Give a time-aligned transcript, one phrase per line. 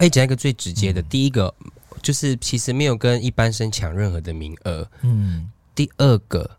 [0.00, 1.54] 哎，讲一个最直接的，嗯、第一个
[2.00, 4.90] 就是其实没有跟一般生抢任何的名额。
[5.02, 6.50] 嗯，第二个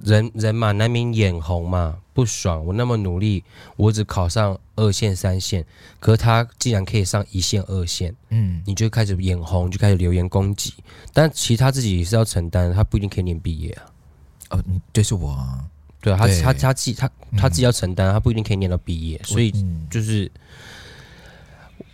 [0.00, 2.64] 人人嘛，难免眼红嘛，不爽。
[2.64, 3.44] 我那么努力，
[3.76, 5.62] 我只考上二线、三线，
[6.00, 10.72] 可是他既然可以上一线、二线，嗯，你就开始眼红，就开始留言攻击。
[11.12, 13.84] 但其他自己也是要承担，他不一定可以念毕业啊。
[14.56, 15.62] 哦，就是我啊，
[16.00, 19.52] 对啊，他他他自己他他自己要承担，他不一定可以念到毕业，所以
[19.90, 20.32] 就是。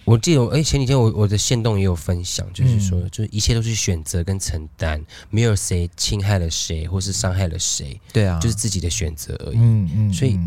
[0.05, 9.57] 我记得，哎，前几天我我的线动也有分享，就是说，就是一切都是选择跟承担，没有谁侵害了谁，或是伤害了谁，对啊，就是自己的选择而已。
[9.57, 10.39] 嗯嗯，所以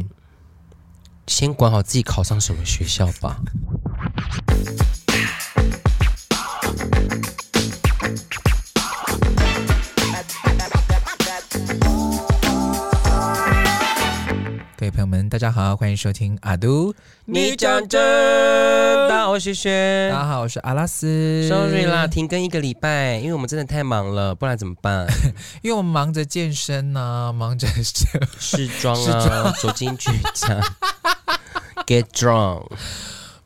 [1.28, 3.40] 先管好自己考上什么学校吧。
[14.94, 16.94] 朋友们，大家好，欢迎收听阿都
[17.26, 18.00] 你讲真。
[19.10, 20.12] 大家好，我是轩轩。
[20.12, 21.48] 大家好，我是阿拉斯。
[21.50, 25.08] Sorry 啦，停更一个礼拜，因为我们真的太忙了，不然怎么办？
[25.64, 27.68] 因为我们忙着健身呢、啊，忙着
[28.40, 30.62] 试妆 啊，走进剧场，
[31.88, 32.68] Get drunk。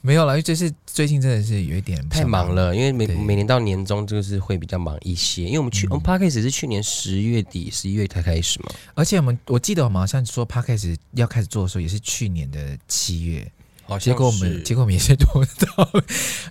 [0.02, 8.72] 没有了，因为这是最近真的是有一点太忙了，因为每每年到年终就是会比较忙一些，因为我们去，嗯、我们 Podcast 是去年十月底、十一月才开始嘛。
[8.95, 13.52] 而且我们我记得我们好像说 Podcast 要开始做的时候，也是去年的七月，
[13.84, 15.88] 好结果我们结果我们也是拖到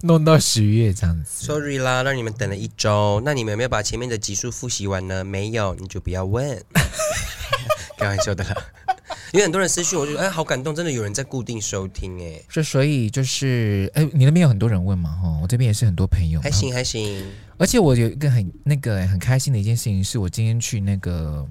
[0.02, 1.44] 弄到十月这样子。
[1.44, 3.20] Sorry 啦，让你们等了一周。
[3.24, 5.24] 那你们有没有把前面的集数复习完呢？
[5.24, 6.62] 没有，你就不要问，
[7.98, 8.56] 开玩笑的啦。
[9.32, 12.40] 因为很多人私讯，我觉得哎，好感动，真的有人在固定收听哎。
[12.48, 15.10] 是，所以就是哎，你那边有很多人问嘛？
[15.10, 16.40] 哈，我这边也是很多朋友。
[16.40, 17.24] 还行还行。
[17.58, 21.46] 而且我有一个很那个很开心的一件事情，是我今天去那个，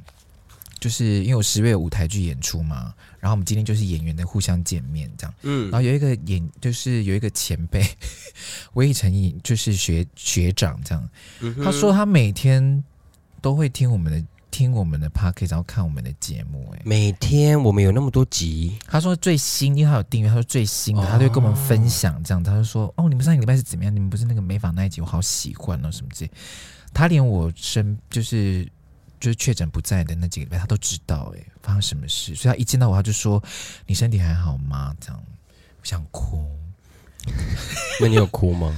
[0.80, 5.34] 就是因为我十月有舞台剧演出嘛，然后我们今天就是演员的互相见面这样。
[5.42, 5.70] 嗯。
[5.70, 7.86] 然后有一个演，就是有一个前辈，
[8.74, 11.10] 魏成义，就是学学长这样。
[11.42, 11.56] 嗯。
[11.64, 12.84] 他说他每天
[13.42, 14.24] 都会听我们的。
[14.56, 18.80] 听我们的 podcast 然后看我们的节目，哎，每天我们有那么多集。
[18.88, 22.42] 他说最新，因为他有订阅，他说最新的，他就跟我们分享这样。
[22.42, 23.94] 他就说，哦，你们上个礼拜是怎么样？
[23.94, 26.32] 你们不是那个美发那一集，我好喜欢哦，什么之类。
[26.94, 28.64] 他连我生就是
[29.20, 32.34] 就是确诊不在的那几个礼拜，他都知道，哎，发生什么事。
[32.34, 33.44] 所以他一见到我，他就说，
[33.86, 34.96] 你身体还好吗？
[35.02, 35.22] 这样，
[35.82, 36.50] 我想哭。
[38.00, 38.74] 那你有哭吗？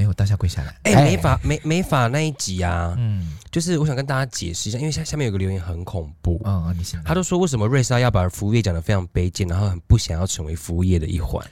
[0.00, 0.74] 没有，当下跪下来。
[0.84, 11.46] 哎、欸，美法美美法那一集啊，嗯，就是我想跟大家解释一下，因为下下面有个留言很恐怖，啊、哦，你想，他都说为什么瑞莎要把服务业讲得非常卑贱，然后很不想要成为服务业的一环。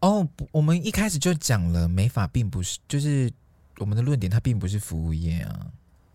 [0.00, 3.30] 哦，我们一开始就讲了，美法并不是，就是
[3.78, 5.66] 我们的论点，它并不是服务业啊，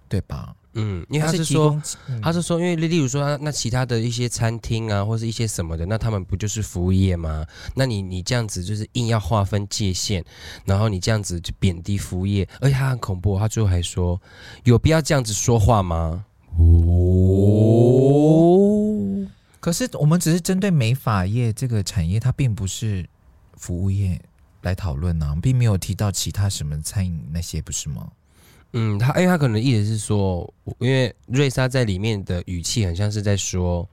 [0.09, 0.55] 对吧？
[0.73, 1.81] 嗯，因为他是说，
[2.21, 7.45] 他是说，因为例例如说，那其他的一些餐厅啊，或是一些什么的，那他们不就是服务业吗？
[7.75, 10.23] 那你你这样子就是硬要划分界限，
[10.65, 14.21] 然后你这样子就贬低服务业，而且他很恐怖，他最后还说，
[14.63, 16.25] 有必要这样子说话吗？
[16.57, 16.67] 哦，
[19.59, 23.07] 可是我们只是针对美发业这个产业，它并不是
[23.57, 24.21] 服务业
[24.61, 28.11] 来讨论呢，并没有提到其他什么餐饮那些，不是吗？
[28.73, 33.87] 嗯，他因为他可能意思是说，因为瑞莎在里面的语气很像是在说，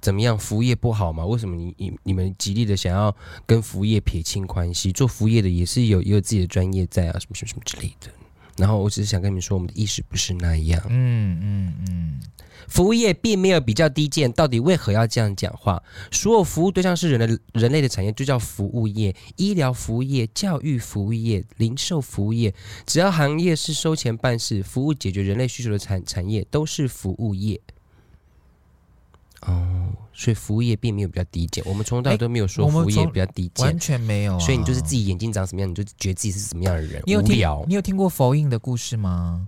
[0.00, 1.26] 怎么样服务业不好嘛？
[1.26, 3.14] 为什么你你你们极力的想要
[3.44, 4.92] 跟服务业撇清关系？
[4.92, 8.08] 做服务业的也是有也有自己的专业在啊，什么什么什么之类的。
[8.56, 10.80] 然后我只是想跟你们说，我们的意识不是那样。
[10.88, 12.20] 嗯嗯嗯，
[12.68, 15.82] 服务业并没有比较低贱，到底为何要这样讲话？
[16.10, 19.14] 所有服务对象是人的人类的产业，就叫服务业。
[19.36, 22.54] 医疗服务业、教育服务业、零售服务业，
[22.86, 27.60] 只要行业是收钱办事、服务解决人类需求的产产业，都是服务业。
[29.46, 34.38] 哦，所以服务业并没有比较低贱，我们从头到尾都没有说服务业比较低贱，完全没有、啊。
[34.38, 37.02] 所以你就是自己眼睛长什么样，你就觉得自己是什么样的人。
[37.06, 37.34] 你有听？
[37.34, 37.64] 无聊。
[37.68, 39.46] 你有听过佛印的故事吗？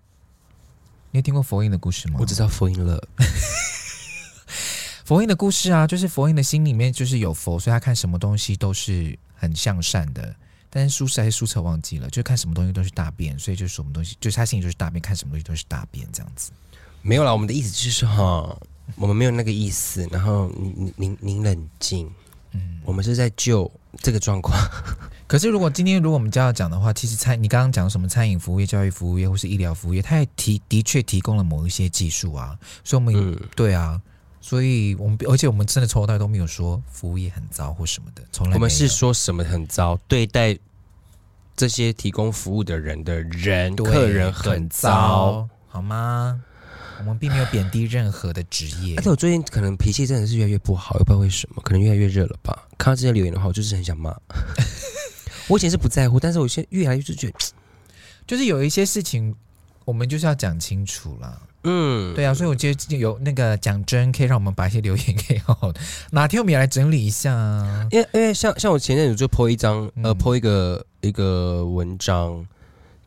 [1.12, 2.18] 你有听过佛印的故事吗？
[2.20, 3.02] 我知道佛印了。
[5.06, 10.34] 佛印的故事啊，就是佛印的心里面就是有佛，所以他看什么东西都是很向善的。
[10.68, 16.50] 但是苏轼还是苏辙忘记了，就看什么东西都是大便，所以就是什么东西，就是他心里就是大便，看什么东西都是大便这样子。
[17.00, 18.58] 没有啦，我们的意思就是说哈。
[18.94, 22.08] 我们没有那个意思，然后您您您冷静，
[22.52, 24.56] 嗯，我们是在救这个状况。
[25.26, 34.00] 可是如果今天如果我们就要讲的话，其实餐你刚刚讲什么餐饮服务业、教育服务业或是医疗服务业，它也提的确提供了某一些技术啊，所以我们、嗯、对啊，
[34.40, 38.54] 所以我们而且我们真的从头到尾都没有说服务业很糟或什么的，从来。
[38.54, 39.98] 我们是说什么很糟？
[40.06, 40.56] 对待
[41.56, 46.40] 这些提供服务的人的人客人很糟，好吗？
[46.98, 52.66] 我们并没有贬低任何的职业，而且我最近可能脾气真的是越来越不好，也不知道为什么，可能越来越热了吧。
[52.78, 54.14] 看到这些留言的话，我就是很想骂。
[55.48, 57.34] 我以前是不在乎，但是我现在越来越是觉得，
[58.26, 59.34] 就是有一些事情，
[59.84, 61.42] 我们就是要讲清楚了。
[61.64, 65.80] 嗯，对啊，所以我觉得有那个讲真，可以让我们把一些留言给好好的，
[66.12, 67.86] 哪天我们也来整理一下啊。
[67.90, 72.46] 因为因为像像我前阵子就 po 一张呃 po 一个一个文章。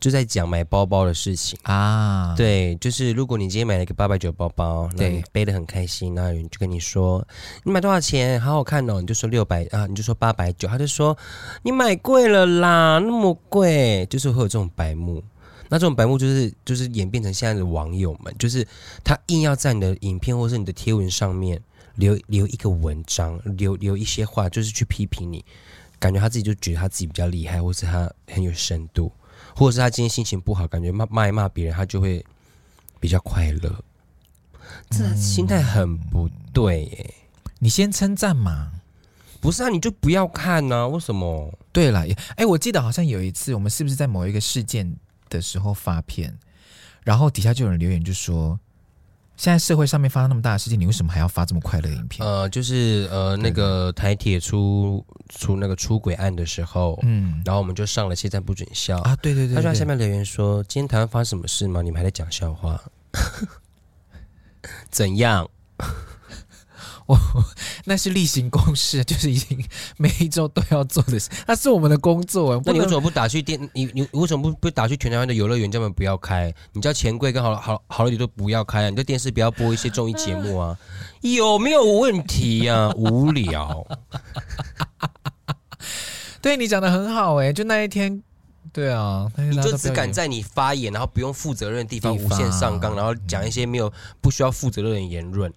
[0.00, 1.58] 就在讲买包包的事情。
[1.62, 7.22] 啊，对，就是如果你今天买了一个八百九包包，对，背得很开心，那有人就跟你说，
[7.62, 8.40] 你买多少钱？
[8.40, 11.16] 好好看哦，你就说六百啊，你就说八百九，他就说
[11.62, 15.22] 你买贵了啦，那么贵，就是会有这种白目，
[15.68, 18.66] 那这种白目就是就是演变成现在的网友们，就是
[19.04, 21.60] 他硬要在你的影片或是你的贴文上面
[21.96, 25.44] 留留一个文章，留留一些话，就是去批评你，
[25.98, 29.12] 感觉他自己就觉得他自己比较厉害，或是他很有深度。
[29.54, 32.24] 或者是他今天心情不好，感觉骂骂一骂别人，他就会
[32.98, 33.84] 比较快乐。
[34.90, 37.14] 这心态很不对耶！
[37.58, 38.72] 你先称赞嘛？
[39.40, 40.86] 不是啊，你就不要看呐？
[40.88, 41.52] 为什么？
[41.72, 42.04] 对了，
[42.36, 44.96] 哎，我记得好像有一次，我们是不是在某一个事件
[45.28, 46.38] 的时候发片，
[47.02, 48.58] 然后底下就有人留言就说。
[49.40, 52.28] 现在社会上面发生那么大的事情，你为什么还要发这么快乐的影片？
[52.28, 61.80] 呃，就是呃，那个台铁出出那个出轨案的时候，嗯，然后我们就上了《现在不准笑》啊，对对对，对，他就在下面留言说：“今天台湾发生什么事吗？
[61.80, 62.78] 你们还在讲笑话？
[64.90, 65.48] 怎样？”
[67.10, 67.44] 我
[67.86, 69.62] 那是例行公事， 就是已经
[69.96, 72.60] 每一周都要做的事，那是我们的工作。
[72.64, 73.58] 那你为什么不打去电？
[73.74, 76.54] 你你为什么不不打去全台湾的游乐园，叫他们不要开？
[76.72, 78.90] 你叫钱柜跟好好好乐迪都不要开啊！
[78.90, 80.78] 你在电视不要播一些综艺节目啊？
[81.20, 82.92] 有没有问题呀、啊？
[82.94, 83.86] 无聊。
[86.40, 88.22] 对你讲的很好哎、欸，就那一天，
[88.72, 95.52] 对啊，你就只敢在你发言然后不用负责任的地方无限上纲，然后讲一些没有不需要负责任的言论。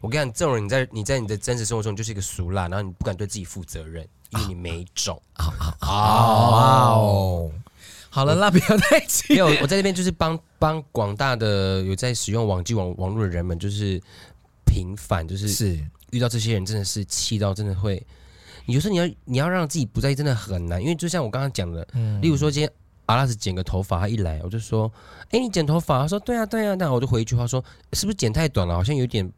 [0.00, 5.20] 我跟你讲，这种人你在你在你的真实生活中就是一个俗辣，然后你不敢对自己负责任，因为你没种。
[5.34, 5.88] 啊啊啊！
[6.94, 7.52] 哦，
[8.08, 9.34] 好了，那不要太气。
[9.34, 14.00] 没有，我在这边就是帮帮广大的有在使用网际网网络的人们，就是
[14.64, 15.78] 平反，就是是
[16.12, 18.02] 遇到这些人真的是气到真的会。
[18.64, 22.70] 你就说你要你要让自己不在意，真的很难，因为就像我刚刚讲的，嗯，例如说今天
[23.04, 24.90] 阿拉斯剪个头发，他一来我就说，
[25.30, 26.00] 哎，你剪头发？
[26.00, 27.62] 他说对啊对啊，那我就回一句话说，
[27.92, 28.74] 是不是剪太短了？
[28.74, 29.30] 好像有点。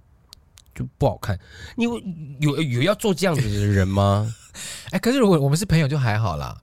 [0.74, 1.38] 就不好看，
[1.76, 2.00] 你有
[2.40, 4.34] 有有要做这样子的人吗？
[4.90, 6.60] 哎，可是如果我们是朋友就还好啦。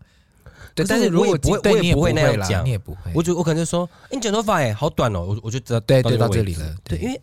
[0.75, 3.11] 对，但是如果不会，我也不会那样讲，你也不会。
[3.13, 6.75] 我就我可能就说，哎，你剪头发哎，好短哦，我我就知道，对对，到这里了。
[6.83, 7.19] 对，因为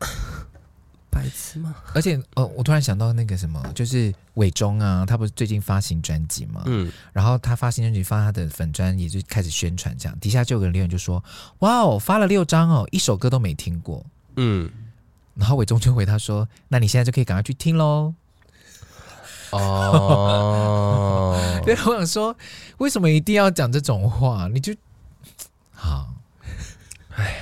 [1.10, 1.76] 白痴吗？
[1.94, 6.62] 而且哦，我突然想到那个什么，就是伟忠啊，他不是最近发行专辑嘛？
[6.66, 10.18] 嗯，然后他发行专辑，发他的粉专，也就开始宣传这样。
[10.18, 11.22] 底下就有个人留言就说
[11.60, 14.04] ：“哇哦，发了六张哦，一首歌都没听过。”
[14.36, 14.68] 嗯。
[15.38, 18.12] 然后伟忠就回他说：“那你现在就可以赶快去听喽。”
[19.50, 22.36] 哦， 对，我想说，
[22.76, 24.46] 为什么一定要讲这种话？
[24.52, 24.74] 你就
[25.72, 26.12] 好，
[27.16, 27.40] 哎，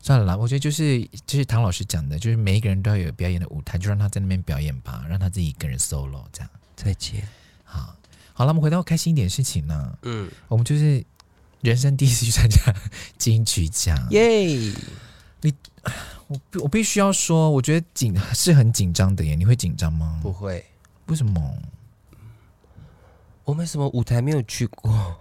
[0.00, 0.36] 算了啦。
[0.36, 6.50] 我觉得就是就是唐老师讲的，就是每一个人都要有表演的舞台，就让他在那边表演吧，让他自己一个人 solo 这样。
[6.76, 7.26] 再见。
[7.64, 7.96] 好，
[8.34, 9.98] 好了，我们回到开心一点的事情呢。
[10.02, 11.04] 嗯，我们就是
[11.60, 12.72] 人生第一次去参加
[13.16, 14.72] 金曲奖，耶！
[16.28, 16.40] 你。
[16.54, 19.34] 我我必须要说，我觉得紧是很紧张的耶。
[19.34, 20.20] 你会紧张吗？
[20.22, 20.64] 不会。
[21.06, 21.58] 为什么？
[23.44, 25.16] 我们什么舞台没有去过？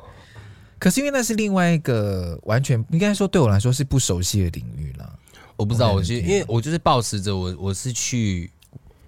[0.78, 5.20] 可是因为那是另外一个完全应该说对我来说是不熟悉的领域了。
[5.56, 8.52] 我不知道，我就因为我就是保持着我我是去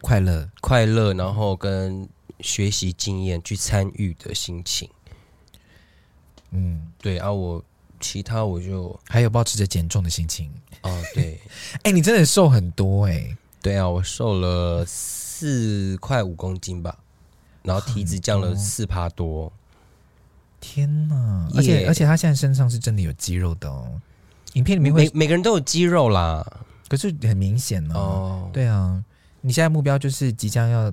[0.01, 2.07] 快乐快乐，然后跟
[2.39, 4.89] 学习经验去参与的心情。
[6.51, 7.63] 嗯，对啊，我
[7.99, 10.49] 其他我就还有保持着减重的心情。
[10.81, 11.39] 哦，对，
[11.83, 13.37] 哎、欸，你真的瘦很多哎、欸！
[13.61, 16.97] 对啊，我瘦了四块五公斤吧，
[17.63, 19.51] 然后体脂降了四趴多。
[20.61, 21.47] 天哪！
[21.55, 23.99] 而且而且他现在身上是真的有肌肉的哦，
[24.53, 26.45] 影片里面会每每个人都有肌肉啦，
[26.87, 27.95] 可是很明显哦。
[27.95, 29.03] 哦对啊，
[29.41, 30.91] 你现在目标就是即将要，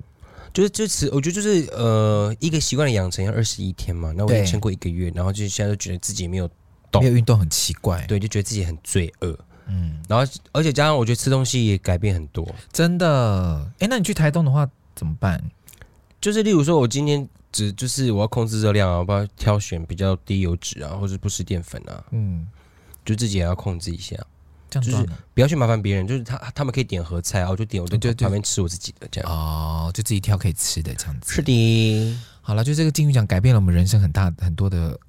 [0.53, 6.49] 就是就是，我觉得就是呃，一个习惯的养成要二十一天嘛，那我也撑过一个月，然后就现在就觉得自己没有
[6.91, 9.37] 动，没有运动很奇怪，对，就觉得自己很罪恶。
[9.69, 13.69] 嗯，然后而且加上我觉得吃东西也改变很多，真的。
[13.79, 15.43] 哎，那你去台东的话怎么办？
[16.19, 22.47] 就是例如说，我今天只就是我要控制热量啊，我要挑选比较低油脂啊，或者不吃淀粉啊，嗯，
[23.05, 24.15] 就自己也要控制一下，
[24.69, 31.35] 这样就是不要去麻烦别人，就是他他们可以点合菜啊，我就点我就就旁边吃我自己的这样哦，就自己挑可以吃的这样子。
[31.35, 34.99] 是的，好了，就这个金鱼奖改变了我们人生很大很多的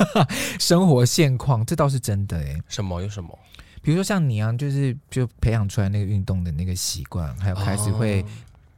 [0.58, 2.58] 生活现况，这倒是真的哎。
[2.68, 3.38] 什么有什么？
[3.84, 8.24] 比如说像你啊，就是就培养出来那个运动的那个习惯，还有开始会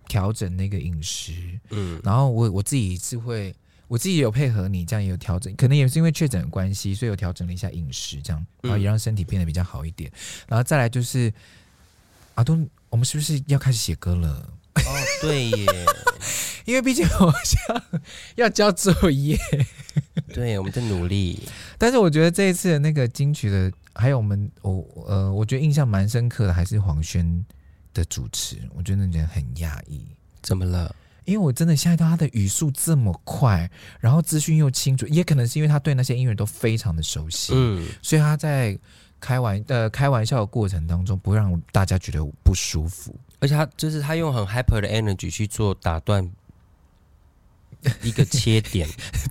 [0.08, 1.32] 调整那个饮食，
[1.70, 3.54] 嗯，然后我我自己是会，
[3.86, 10.10] 我自己有配合你，这样也有调整，可能也是因为确诊的关系，所以有调整了一下饮食，这样，然后也让身体变得比较好一点。
[10.10, 11.32] 嗯、然后再来就是，
[12.34, 14.28] 阿东，我们是不是要开始写歌了？
[14.74, 14.82] 哦，
[15.22, 15.66] 对耶，
[16.66, 17.82] 因为毕竟好像
[18.34, 19.38] 要交作业。
[20.34, 21.40] 对，我们在努力。
[21.78, 27.44] 但是我觉得这一次的那个金曲的，还有我们，我呃，我觉得印象蛮深刻的，还是黄轩
[27.94, 30.06] 的主持，我觉得那人很压抑。
[30.42, 30.94] 怎么了？
[31.24, 38.78] 因为我真的现在到他的语速这么快，然后资讯又清楚，也可能是因为他对那些音乐都非常的熟悉，嗯，所以他在
[39.18, 46.30] 开玩呃开玩笑的过程当中不会让大家觉得不舒服，而且他就是他用很 hyper 的 energy 去做打断
[48.02, 48.88] 一个切点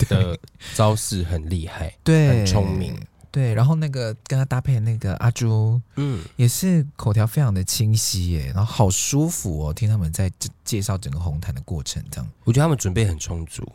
[0.10, 0.38] 的
[0.76, 2.94] 招式，很厉害，对，很聪明。
[3.36, 10.32] 对，然后那个跟他搭配的那个阿朱，嗯，也是口条非常的清晰耶，然后好舒服哦，听他们在
[10.64, 13.70] 介绍整个红毯的过程，这样，我觉得他们准备很充足，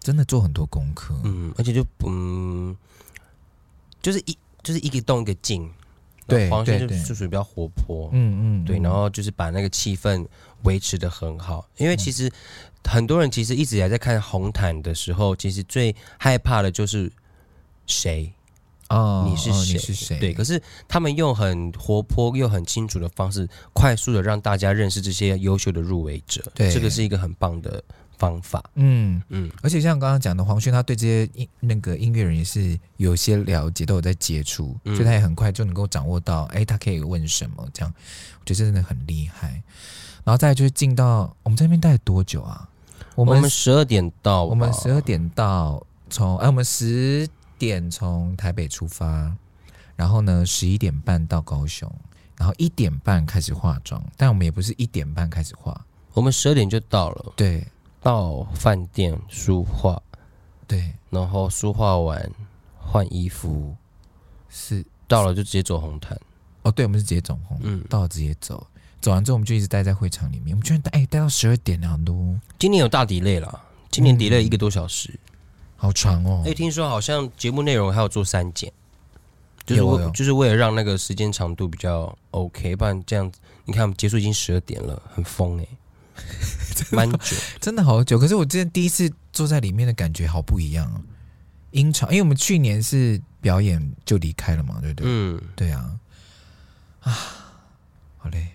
[0.00, 2.76] 真的做很多功课，嗯，而且就嗯，
[4.02, 5.70] 就是一就是一个动一个静，
[6.26, 10.26] 对，黄轩就就属于比较活泼，嗯嗯，对，然后就是把那个气氛
[10.64, 12.28] 维持的很好，因为其实
[12.82, 17.12] 很多人其实一直也在看红毯的时候，其实最害怕的就是
[17.86, 18.32] 谁。
[18.90, 19.72] 哦，你是谁？
[19.72, 20.18] 你是谁？
[20.18, 26.42] 对，可是他们用很活泼又很清楚的方式，快速的让大家认识这些优秀的入围者。
[26.54, 27.82] 对，这个是一个很棒的
[28.18, 28.62] 方法。
[28.74, 37.66] 嗯嗯，而且像刚刚讲的，黄轩他对这些音那个音乐人也是有些了解，都有在接触，所以他也很快就能够掌握到，哎，他可以问什么？
[37.72, 37.92] 这样，
[38.40, 39.62] 我觉得真的很厉害。
[40.24, 42.68] 然后再就是进到我们在那边待了多久啊？
[43.14, 47.26] 我们十二点到，我们十二点到，从哎，我们十。
[47.58, 49.34] 点从台北出发，
[49.96, 51.90] 然后呢，十一点半到高雄，
[52.36, 57.66] 然后一点半开始化妆，但我们也不是一点半开始化，我们十二点就到了，对，
[58.00, 60.00] 到饭店梳化，
[60.66, 62.30] 对，然后梳化完
[62.78, 63.76] 换衣服，
[64.48, 64.84] 是。
[65.06, 66.18] 到了就直接走红毯，
[66.62, 68.66] 哦，对，我们是直接走红，嗯，到了直接走，
[69.02, 75.20] 走完之后我们就一直待在会场里面，我们居然待哎待到十二点了都，今年有大 delay 了，今年 delay 一个多小时。
[75.84, 76.42] 嗯好长哦！
[76.46, 78.72] 哎，听说好像节目内容还有做删减，
[79.66, 85.66] 就是为就是为了让那个时间长度比较 OK，不然这样子，你看我们结束已经十二点了，很疯哎，
[86.90, 88.18] 蛮久，真的好久。
[88.18, 91.02] 可是我之前第一次坐在里面的感觉好不一样啊，
[91.72, 95.06] 音场，因为我们去年是表演就离开了嘛，对不对？
[95.06, 95.90] 嗯，对啊，
[97.00, 97.12] 啊，
[98.16, 98.48] 好累。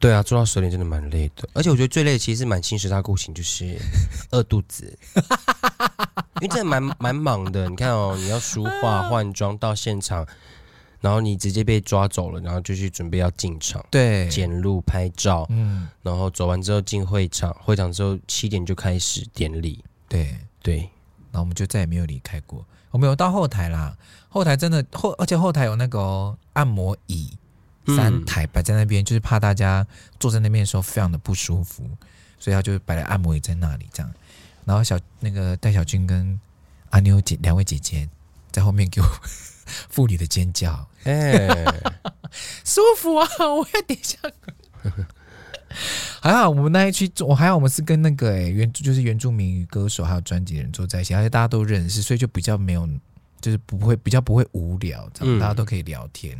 [0.00, 3.76] 对啊，做到十点真的蛮累的，而且我觉得最累的其实是满清十大酷刑，就是
[4.30, 4.96] 饿肚子，
[6.40, 7.68] 因为真的蛮蛮忙的。
[7.68, 10.26] 你看哦，你要梳化、换装到现场，
[11.00, 20.78] 然后你直接被抓走了，然后就去准备要进场，对，检录、拍照，嗯，然后走完之后进会场，会场之后七点就开始典礼，对对，
[21.30, 23.96] 然后我们就再也没有离开过，我们有到后台啦，
[24.28, 27.36] 后台真的后，而且后台有那个、哦、按摩椅。
[27.96, 29.86] 三台摆在那边，就是怕大家
[30.20, 31.88] 坐在那边的时候非常的不舒服，
[32.38, 34.14] 所以他就摆了按摩椅在那里，这样。
[34.68, 36.38] 然后小那个戴小军跟
[36.90, 38.06] 阿妞姐两位姐姐
[38.50, 39.06] 在后面给我
[39.88, 41.92] 妇女的尖叫，哎、欸，
[42.66, 43.26] 舒服啊！
[43.40, 44.18] 我要点一下。
[46.20, 52.86] 还好我们那一区，我还好我们是跟那个哎、欸、原就是原住民歌手还有专辑人坐在一起，而且大家都认识，所以就比较没有，
[53.40, 56.38] 就是不会比较不会无聊，这样大家都可以聊天。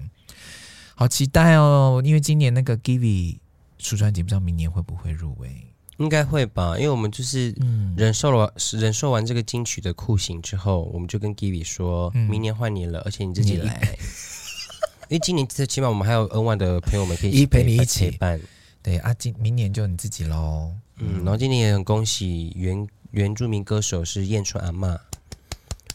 [0.94, 2.02] 好期待哦！
[2.04, 3.38] 因为今年那个 Givi
[3.78, 5.67] 出专辑，不知道明年会不会入围？
[5.98, 7.54] 应该会吧，因为我们就是
[7.96, 13.96] 忍受了、嗯、忍受完这个金曲的酷刑之后，我们就跟 Givi 说，嗯、明年换你了，而且你自己来。
[15.08, 18.40] 因为今年最起码我们还有 N one 的朋友们可以陪你一起陪伴。
[18.82, 20.70] 对啊，今明年就你自己喽。
[20.98, 24.98] 嗯，然后今年也很恭喜原原住民歌手是燕春阿嬷，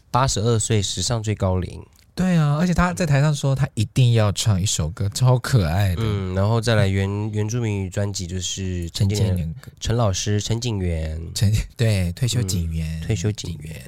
[0.09, 1.85] 八十二岁，史上最高龄。
[2.15, 6.01] 对啊，而且他在台上说他一定要唱一首歌，超可爱的。
[6.03, 13.81] 嗯，然后再来原原住民语专辑就是陈建年陈老师陈景元陈对退休警员、嗯、退休警员。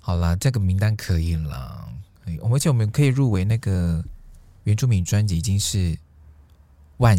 [0.00, 1.88] 好啦，这个名单可以了，
[2.50, 4.02] 而且我们可以入围那个
[4.64, 5.98] 原住民专辑已经是
[6.98, 7.18] 万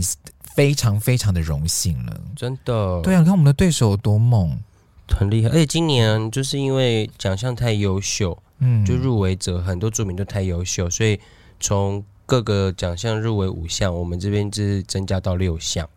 [0.56, 3.02] 非常非常的荣幸了，真的。
[3.04, 4.58] 对啊，你看我们的对手有多猛，
[5.16, 5.50] 很厉害。
[5.50, 8.38] 而且今年就是因为奖项太优秀。
[8.60, 11.20] 嗯，就入围者很多作品都太优秀，所以
[11.60, 15.88] 从各个奖项入围五项，我们这边是增加到六项。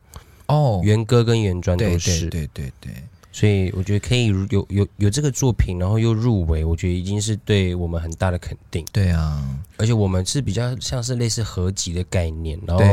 [0.44, 3.02] 哦，原歌跟原专都是，对对对对，对。
[3.32, 8.84] 所以我觉得可以有有有这个作品，然后又入围，我觉得已经是对我们很大的肯定。
[8.92, 9.42] 对啊，
[9.78, 12.84] 而且我们是比较像是类似合集的概念，然后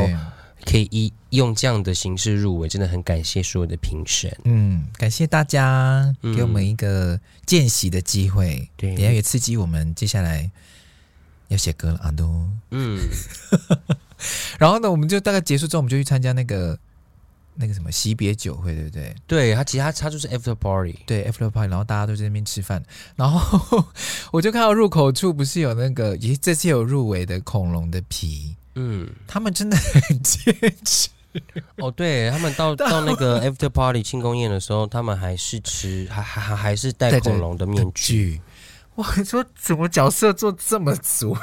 [0.68, 4.30] 可以以用这样的形式入围，真的很感谢所有的评审。
[4.44, 10.50] 嗯，感谢大家给我们一个见习的机会，对、嗯，也刺激我们接下来
[11.48, 12.46] 要写歌了啊都。
[12.70, 13.00] 嗯，
[14.60, 16.78] 然后呢，我们就大概结束之后，我们就去参加那个
[17.54, 19.16] 那个什么惜别酒会，对不对？
[19.26, 22.84] 对，他其实他他就是 after party，对 after party，然后大家都在那边吃饭，
[23.16, 23.82] 然后
[24.32, 28.54] 我就看到入口处不是有那个，咦，这次有入围的恐龙的皮。
[28.80, 30.54] 嗯，他们真的很坚
[30.84, 31.08] 持
[31.78, 31.90] 哦。
[31.90, 38.40] 对，他们到 到那个 after party 庆功宴的时候，他们还是吃，还还还是戴恐龙的面具。
[38.94, 41.36] 我说怎么角色做这么足，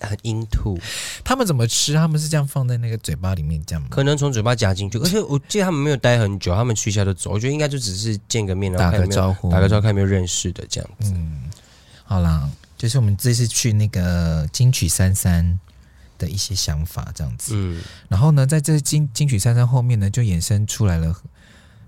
[0.00, 0.80] 很 into。
[1.22, 1.92] 他们怎么吃？
[1.92, 3.88] 他们是这样放在那个嘴巴里面这样吗？
[3.90, 4.96] 可能从嘴巴夹进去。
[5.04, 7.32] 而且我记得他们没有待很久，他们去一下就走。
[7.32, 11.12] 我觉得应该就只是见个面，然后打个招呼，打个招呼，看有没有认识的这样子。
[11.14, 11.50] 嗯，
[12.04, 12.48] 好啦，
[12.78, 15.58] 就是我们这次去那个金曲三三。
[16.18, 21.16] 的一些想法这样子，嗯，然后呢，在这金金曲三三后面呢，就衍生出来了，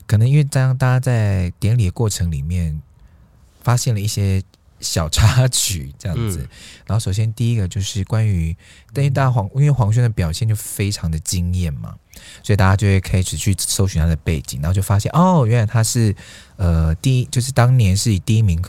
[0.06, 2.80] 可能因为这样，大家在典礼的过程里面
[3.62, 4.42] 发现了一些
[4.80, 6.38] 小插曲，这样子。
[6.38, 6.48] 嗯、
[6.86, 8.56] 然后，首先第一个就是关于，
[8.94, 11.94] 但是大家黄，因为黄轩的表现就非常的惊艳嘛，
[12.42, 16.14] 所以大家就会开始去搜寻他的背景，然后就发现哦，原来他是
[16.56, 18.64] 呃第一，就是当年是以第一名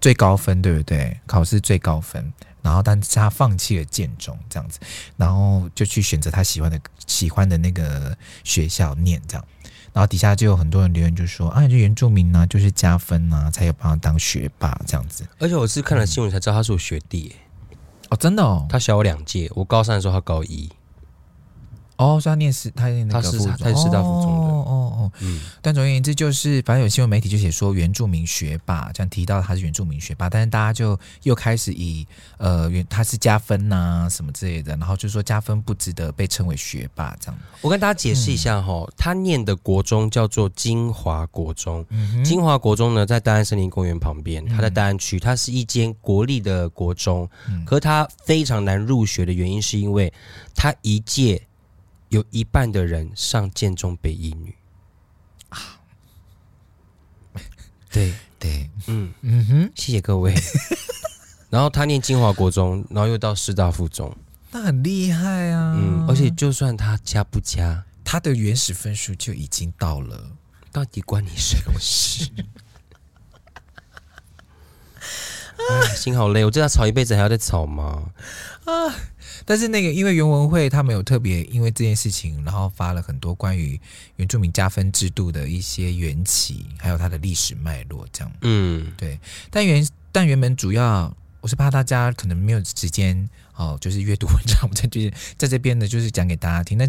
[0.00, 1.16] 最高分，对不对？
[1.26, 2.32] 考试最高分。
[2.64, 4.80] 然后，但是他放弃了建中这样子，
[5.18, 9.44] 然后就去选择他喜欢的喜欢的那个学校念这样。
[9.92, 17.36] 然后底下就有很多人留言，就说：“啊，这原住民呢、啊，就是加分啊，才有办法当学霸这样子。”而且我是看了新闻才知道他是我学弟，
[18.08, 20.68] 哦，真的哦，他小我两届，我高三的时候他高一。
[21.96, 24.52] 哦，所以他念师，他念那个附中，他是师大附中的。
[24.52, 25.40] 哦哦哦，嗯。
[25.62, 32.06] 但总而言之，就是反正有新闻媒体就写说原住民学霸，这样提到他是原住民学霸，但是大家就又开始以
[32.38, 37.38] 呃，原他是加分呐、啊、什么之类的，然后就说加分不值得被称为学霸这样。
[37.60, 50.12] 我跟大家解释一下哈、哦，嗯、他念的国中叫做金华国中，嗯、金华国中呢在大安森林公园旁边，他在大安区，它是一间国立的国中，嗯、可是他非常难入学的原因是因为
[50.54, 51.40] 他一届。
[52.14, 54.54] 有一半的人上建中北一女
[55.48, 55.80] 啊，
[57.90, 60.32] 对对，嗯嗯哼，谢谢各位。
[61.50, 64.16] 然后他念金华国中，然后又到师大附中，
[64.52, 65.74] 那很厉害啊。
[65.76, 70.36] 嗯，而且就算他加不加，他的原始分数就已经到了，
[70.70, 72.30] 到底关你什么事？
[75.96, 78.12] 心好累，我这样吵一辈子还要再吵吗？
[78.66, 78.94] 啊！
[79.44, 83.78] 但是那个，因为原文会他们有特别因为这件事情，然后发了很多关于
[84.16, 88.32] 原住民加分制度的一些缘起，还有它的历史脉络，这样。
[88.42, 89.18] 嗯，对。
[89.50, 96.78] 但原但原本主要，我是怕大家可能没有时间哦，就是阅读文章，我在就是在这边呢，就是讲给大家听。
[96.78, 96.88] 那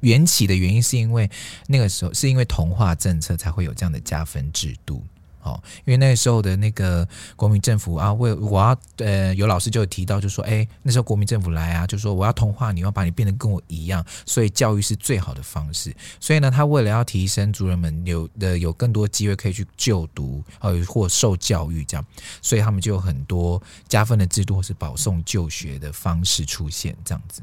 [0.00, 1.30] 缘起的原因是因为
[1.66, 5.04] 那个时候是因为同化政策才会有这样的加分制度。
[5.42, 15.94] 哦，因为那时候的那个国民政府啊，为我要呃，有老师就有提到，就说，哎，那时候国民政府来啊，就说我要同化你，要把你变得跟我一样，所以教育是最好的方式。
[16.18, 22.04] 所以呢，他为了要提升族人们有的有更多机会可以去就读，呃，或受教育这样，
[22.42, 27.42] 所以他们就有很多加分的制度或是保送就学的方式出现这样子。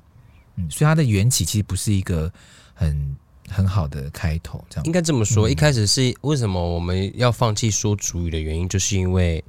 [0.55, 2.31] 嗯，所以它的缘起其实不是一个
[2.73, 3.15] 很。
[3.49, 5.47] 很好的开头，这样应该这么说。
[5.47, 9.43] 嗯、一开始是为什么我们要放弃说主语的原因，就是因为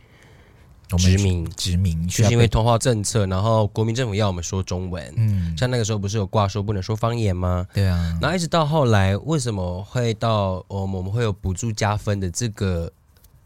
[0.96, 5.12] 殖民，殖民就是因为同化政策，然后国民政府要我们说中文。
[5.16, 7.66] 嗯，像那个时候不是有挂说不能说方言吗？
[7.74, 8.18] 对啊。
[8.22, 12.92] 然后一直到后来，为什么会到我们我们会有补助加分的这个？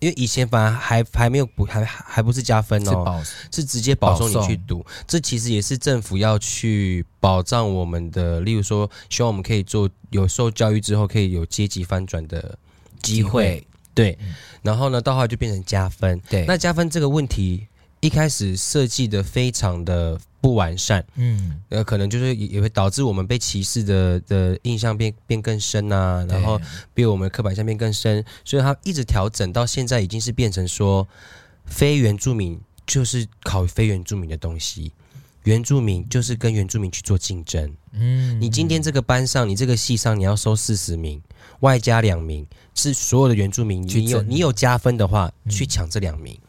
[0.03, 4.85] 因为以前反而还还没有补，还还不是加分哦，是，是直接保送你去读。
[5.07, 12.59] 这其实也是政府要去保障我们的，例如说，希望我们可以做有受教育之后可以有阶级翻转的
[13.01, 13.23] 机会。
[13.23, 16.21] 机会对，嗯、然后呢，到后来就变成加分。
[16.29, 17.69] 对，那加分这个问题
[18.03, 20.21] 一开始设计的非常的。
[20.43, 26.61] 不完善，嗯，呃，可能就是也会导致我们被歧视的的印象变变更深啊，然后
[26.93, 31.07] 比我们的刻板印象变更深，所以他一直调整到现在已经是变成说，
[31.65, 34.91] 非原住民就是考非原住民的东西，
[35.45, 41.23] 原住民就是跟原住民去做竞争，嗯，你今天这个班上，你这个系上你要收四十名，
[41.61, 46.35] 外加两名是所有的原住民，你有你有加分的话，去抢这两名。
[46.35, 46.49] 嗯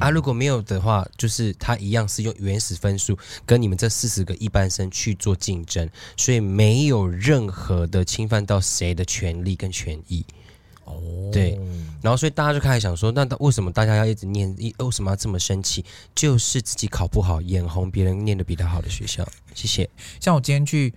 [0.00, 10.24] 啊，如果没有的话，就是他一样是用原始分数跟你们这四十个一般生去做竞争，所以没有任何的侵犯到谁的权利跟权益。
[10.84, 11.60] 哦，对，
[12.00, 14.56] 然后所以大家就开始想说，那为什么大家要一直念？
[14.78, 15.84] 为什么要这么生气？
[16.14, 19.28] 就是自己考不好，眼红别人念的比他好的学校。
[19.54, 19.88] 谢谢。
[20.18, 20.94] 像我今天去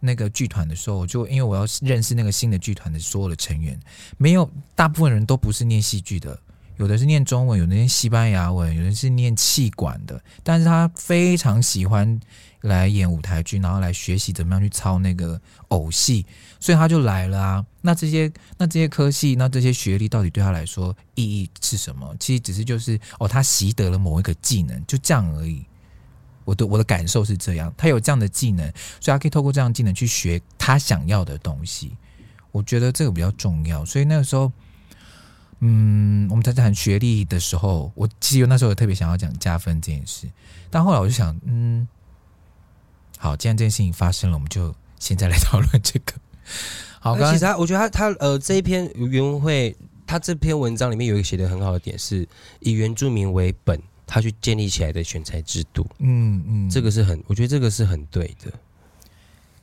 [0.00, 3.78] 那个剧团的时候，我就因为我要认识那个新的剧团的所有的成员，
[4.16, 6.36] 没有大部分人都不是念戏剧的，
[6.78, 12.18] 有的是念中文，有的念西班牙文，有的是念气管的，但是他非常喜欢
[12.62, 16.24] 来演舞台剧，然后来学习怎么样去操那个偶戏，
[16.60, 17.66] 所以他就来了啊。
[17.82, 22.14] 那这些那这些科系，那这些学历到底对他来说意义是什么？
[22.18, 25.64] 其实只是就是哦，他习得了某一个技能，就这样而已。
[26.44, 28.64] 我的我的感受是这样，他有这样的技能，
[29.00, 31.96] 所以他可以透过这样的技能去学他想要的东西。
[32.52, 33.84] 我觉得这个比较重要。
[33.84, 34.50] 所以那个时候，
[35.60, 40.28] 嗯，我们在谈学历的时候，我其实那时候也特别想要讲加分这件事，
[40.70, 41.86] 但后来我就想，嗯，
[43.18, 46.12] 好，既然这件事情发生了，我们就现在来讨论这个。
[47.00, 52.28] 好，刚刚其实他我觉得他他呃这一篇原文会，他这篇文章里面有一个写的很好的点，是
[52.60, 53.80] 以原住民为本。
[54.10, 58.50] 他去建立起来的选材制度，嗯嗯，这个是很，我觉得这个是很对的。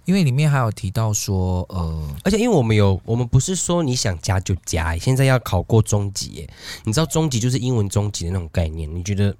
[0.05, 6.47] 因为里面还有提到说，呃，而且因为我们有，我们不是说你想加就加，现在要考过中级，
[6.83, 8.93] 你知道中级就是英文中级的那种概念。
[8.93, 9.35] 你觉得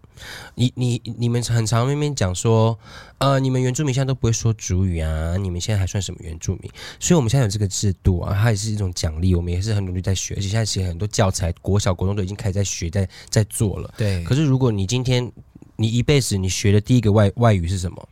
[0.56, 2.78] 你，你你你们很常那边讲说，
[3.20, 6.72] 呃，你们原住民现在都不会说主语啊，你们现在还算什么原住民？
[7.00, 13.94] 所以我们现在有这个制度啊，它也是一种奖励，我们也是很努力在学，而且现在其实很多教材，国小、国中都已经开始在学，在在做了。
[13.98, 14.24] 对。
[14.24, 15.32] 可是如果你今天
[15.76, 18.10] 你一辈子你学的第一个外外语是什么？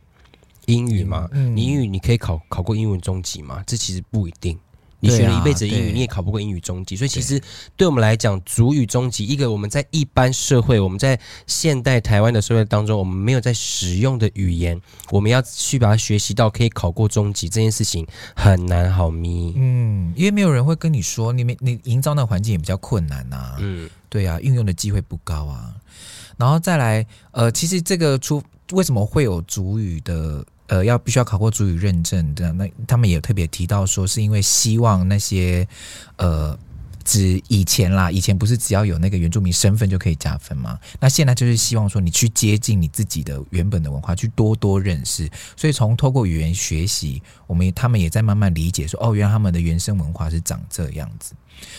[0.66, 3.62] 英语嘛，嗯、你英语你可以考考过英文中级吗？
[3.66, 4.58] 这其实不一定。
[5.00, 6.96] 你学了一辈子英语，你也考不过英语中级。
[6.96, 7.38] 所以其实
[7.76, 19.52] 对我们来讲，主语中级，一个我们在一般社会，我们在现代台湾的社会当中，我们没有在使用的语言，我们要去把它学习到可以考过中级，这件事情很难，好咪。
[19.56, 23.56] 嗯，因为没有人会跟你说，你没你营造那个环境也比较困难呐、啊。
[23.58, 25.74] 嗯，对啊，运用的机会不高啊。
[26.38, 30.42] 然后再来，呃，其实这个出为什么会有主语的？
[30.66, 35.66] 呃，要必须要考过主语认证的，那他们也特别提到说，是因为希望那些
[36.16, 36.58] 呃，
[37.04, 40.78] 指以前啦，以前不是只要有那个原住民身份就可以加分吗？
[40.98, 45.30] 那现在就是希望说，你去接近你自己的原本的文化，去多多认识。
[45.54, 51.34] 所以从透过语言学习，我们他们也在慢慢理解说，哦，原来他们的原生文化是长这样子。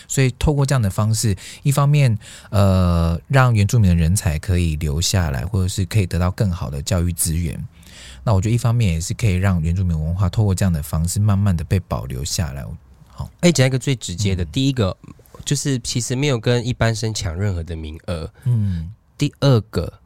[0.06, 2.16] 所以透过这样的方式，一方面
[2.50, 7.60] 呃，让原住民的人才可以留下来，或者是可以得到更好的教育资源。
[8.26, 12.66] 那我觉得一方面也是可以让原住民文化透过这样的方式，慢慢的被保留下来。
[13.06, 14.96] 好，哎，讲一个最直接的，嗯、第一个
[15.44, 18.28] 就是其实没有跟一般生抢任何的名额。
[18.42, 20.00] 嗯，第二个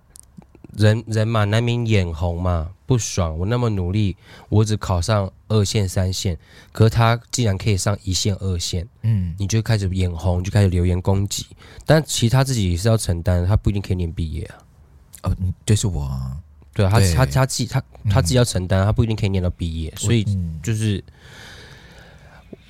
[0.77, 3.39] 人人嘛，难免眼红嘛，不爽。
[3.39, 4.15] 我那么努力，
[4.51, 6.37] 我只考上二线、三线，
[6.73, 11.47] 可是他竟然可以上一线、二线，嗯，你就开始眼红，就开始留言攻击。
[11.87, 14.61] 但其实他自己也是要承担，他不一定可以念毕业啊。
[15.23, 16.37] 哦，就是我啊。
[16.73, 20.25] 对啊，他他他自己他他自己要承担，他不一定可以念到毕业，所以
[20.63, 21.03] 就是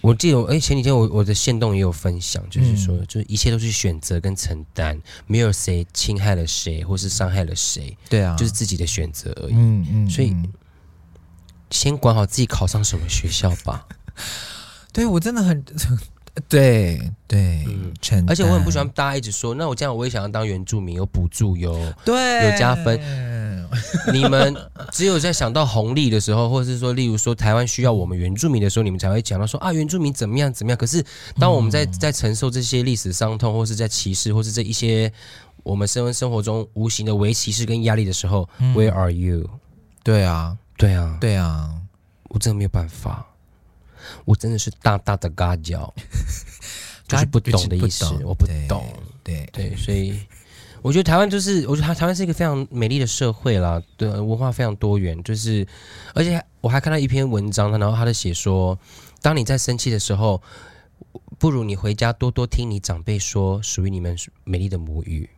[0.01, 9.55] 我记得我哎前几天我我的线动也有分享，就是说就是一切都是选择跟承担，没有谁侵害了谁或是伤害了谁，对啊，就是自己的选择而已。
[9.55, 10.35] 嗯嗯，所以
[11.71, 13.87] 先管好自己考上什么学校吧。
[14.93, 15.65] 对我真的很。
[16.49, 17.93] 对对，嗯，
[18.29, 21.73] 而且我很不喜欢大家一直说，那我这样我也想要当原住民，有补助，有
[22.05, 22.99] 对，有加分。
[24.13, 24.55] 你们
[24.91, 30.77] 只有在想到红利的时候，或者是说，例如说台湾需要我们原住民的时候，你们才会讲到说啊，原住民怎么样怎么样。
[30.77, 31.05] 可是
[31.39, 35.13] 当我们在在承受这些历史伤痛，或是在歧视，或是这一些
[35.63, 39.49] 我们生生活中无形的微歧视跟压力的时候，嗯，Where are you？
[40.03, 41.71] 对啊，对啊，对啊，
[42.31, 43.27] 我真的没有办法。
[44.25, 45.93] 我真的是大大的嘎脚，
[47.07, 48.83] 就是不懂的意思，我不懂。
[49.23, 50.19] 对对，对，所以
[50.83, 55.23] 我觉得台湾就是，我觉得台台湾是一个非常美丽的社会啦，对，文化非常多元。
[55.23, 55.67] 就是，
[56.15, 58.79] 而且我还看到一篇文章，然后他在写说，
[59.21, 60.43] 当你在生气的时候，
[61.39, 65.29] 不如你回家多多听你长辈说属于你们美丽的母语，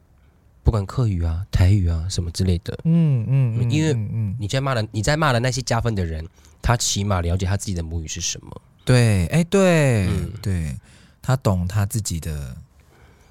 [0.62, 2.78] 不管客语啊、台语啊什么之类的。
[2.84, 3.94] 嗯嗯，嗯，因为
[4.38, 6.26] 你在骂的你在骂的那些加分的人。
[6.64, 8.62] 他起码了解他自己的母语是什么。
[8.84, 10.78] 对，哎，对，嗯，对，
[11.20, 12.56] 他懂他自己的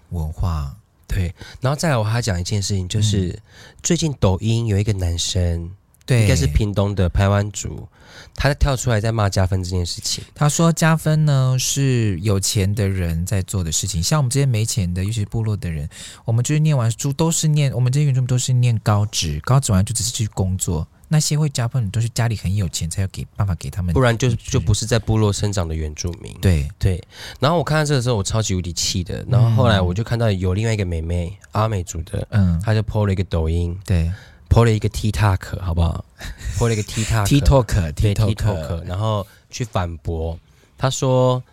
[0.10, 0.76] 文化。
[1.13, 3.41] 对，然后再来，我还讲一件事情，就是、嗯、
[3.84, 5.69] 最近抖音有一个男生，
[6.06, 7.88] 对，应该是屏东的台湾族，
[8.34, 10.24] 他在跳出来在骂加分这件事情。
[10.34, 15.89] 他说加分呢是有钱的人在做的事情，像我们这些没钱的，尤其是部落的人，
[16.26, 20.88] 我们就是念完书都是念，我们这些原住民都是念高职，高职完就只是去工作。
[21.13, 26.34] 那些会加分的都是家里很有钱才有给办法给他们，不然就就不是在部落生长的原住民。
[26.39, 27.04] 对对。
[27.38, 29.26] 然后我看到这个时候，我超级无敌气的。
[29.30, 34.10] 然后后来我就看到有另外一个妹妹，阿美族的，嗯，她就 po 了一个抖音，对
[34.50, 36.06] ，po 了一个 TikTok，好不好？
[36.58, 38.86] po 了一个 TikTok，TikTok，对 TikTok。
[38.86, 40.39] 然后去反驳，
[40.78, 41.43] 她说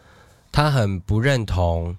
[0.53, 1.97] 她很不认同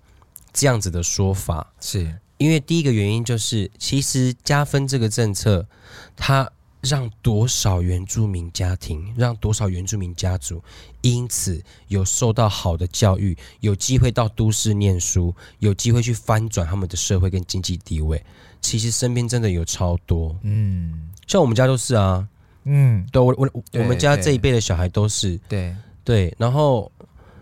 [0.53, 5.67] 这样子的说法，是因为第一个原因就是，其实加分这个政策，
[6.15, 6.49] 它
[6.81, 10.63] 让多少原住民家庭，让多少原住民家族，
[11.01, 18.23] 因此有受到好的教育，有机会到都市念书，有机会去翻转他们的社会跟经济地位。
[18.61, 22.27] 其实身边真的有超多，嗯，像我们家都是啊，
[22.65, 25.75] 嗯，对我我我们家这一辈的小孩都是，对。
[26.01, 26.91] 对，然后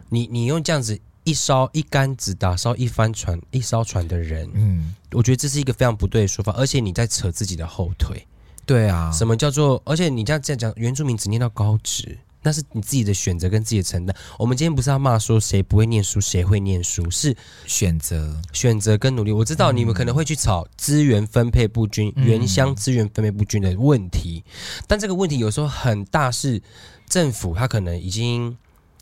[0.09, 8.27] 你你用这样子一烧一竿子打烧一帆船一艘船的人，嗯，我觉得这是一个非常不对的说法，而且你在扯自己的后腿，
[8.67, 9.81] 对啊，什么叫做？
[9.83, 12.19] 而且你这样这样讲，原住民只念到高职。
[12.43, 14.15] 那是你自己的选择跟自己的承担。
[14.37, 19.33] 我们今天不是要骂说谁不会念书，谁会念书，是选择、选择跟努力。
[19.33, 24.45] 我知道你们可能会去吵资源分配不均、嗯、原乡资源分配不均的问题，
[24.85, 26.61] 但这个问题有时候很大，是
[27.09, 28.55] 政府他可能已经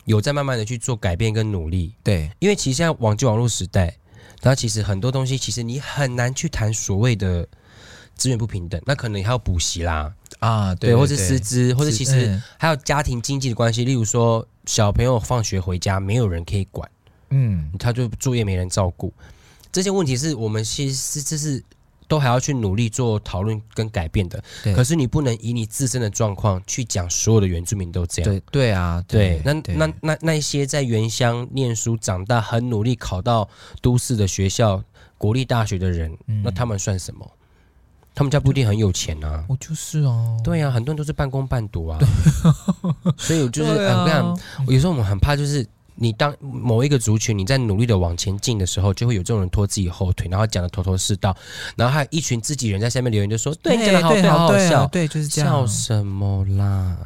[0.06, 1.94] 有在慢慢的去做改变跟努力。
[2.02, 3.96] 对，因为其实现在网际网络时代，
[4.42, 7.46] 然后其实很多东西，其实你很难去谈所谓的。
[8.16, 13.84] 资源不平等，那可能还要补习啦啊，对，对，对，或是师资，或者其实还有家庭经济的关系。
[13.84, 16.90] 例如说，小朋友放学回家没有人可以管，
[17.30, 19.12] 嗯，他就作业没人照顾，
[19.70, 21.62] 这些问题是我们其实是这是
[22.08, 24.42] 都还要去努力做讨论跟改变的。
[24.62, 28.30] 对，可是你不能以你自身的状况去讲所有的原住民都这样。
[28.30, 33.48] 对对啊，对，对那那那那一些在原乡念书长大，很努力考到
[33.82, 34.82] 都市的学校、
[35.18, 37.30] 国立大学的人，嗯、那他们算什么？
[38.16, 41.98] 他们家不一定很有钱啊，我就是哦，对呀、啊，很多人都是半工半读啊，
[43.18, 44.34] 所以我就是很这样。
[44.68, 51.36] 有时候我们很怕，就是你当某一个族群你在努力的往前进的时候，就会有这种人拖自己后腿，然后讲的头头是道，
[51.76, 56.96] 然后还有一群自己人在下面留言，就说：“对，讲的好，对，好好笑，对，就是这样。”笑什么啦？